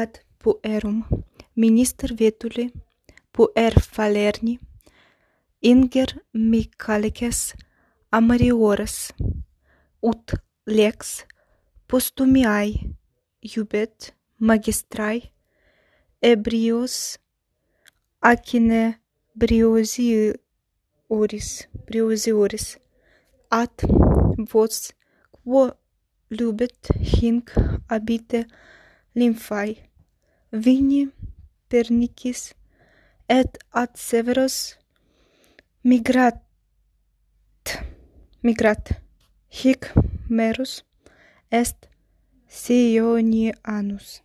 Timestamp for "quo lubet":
25.34-26.80